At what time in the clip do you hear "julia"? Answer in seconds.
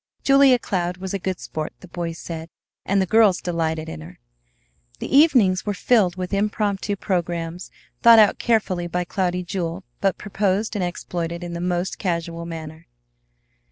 0.23-0.57, 9.05-9.43